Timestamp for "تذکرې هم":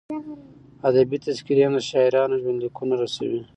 1.25-1.73